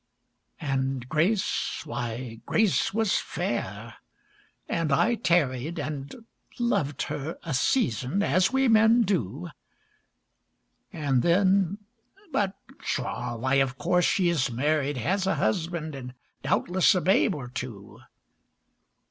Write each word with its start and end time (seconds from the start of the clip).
And 0.59 1.07
Grace? 1.07 1.83
why, 1.85 2.39
Grace 2.47 2.91
was 2.91 3.19
fair; 3.19 3.97
and 4.67 4.91
I 4.91 5.13
tarried, 5.13 5.77
And 5.79 6.25
loved 6.57 7.03
her 7.03 7.37
a 7.43 7.53
season 7.53 8.23
as 8.23 8.51
we 8.51 8.67
men 8.67 9.03
do. 9.03 9.49
And 10.91 11.21
then 11.21 11.77
but 12.31 12.57
pshaw! 12.79 13.35
why, 13.37 13.53
of 13.61 13.77
course, 13.77 14.05
she 14.05 14.27
is 14.27 14.49
married, 14.51 14.97
Has 14.97 15.27
a 15.27 15.35
husband, 15.35 15.93
and 15.93 16.15
doubtless 16.41 16.95
a 16.95 17.01
babe 17.01 17.35
or 17.35 17.47
two. 17.47 17.99